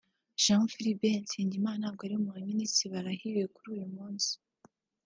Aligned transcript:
Jean 0.43 0.63
Philbert 0.73 1.19
Nsengimana 1.25 1.77
ntabwo 1.81 2.01
bari 2.03 2.17
mu 2.23 2.29
baminisitiri 2.35 2.93
barahiye 2.95 3.41
kuri 3.53 3.67
uyu 3.75 3.87
munsi 3.95 4.31